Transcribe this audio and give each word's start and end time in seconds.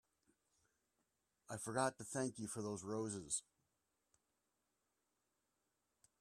I 1.47 1.57
forgot 1.57 1.99
to 1.99 2.03
thank 2.03 2.39
you 2.39 2.47
for 2.47 2.63
those 2.63 2.83
roses. 2.83 3.43